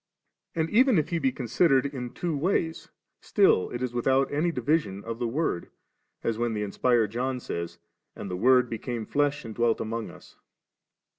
[0.55, 2.89] And even if He be considered in two ways',
[3.21, 5.69] still it is without any division of the Word,
[6.23, 7.77] as when the inspired John says,
[8.15, 10.41] *And the Word became flesh, and dwelt among us 3.'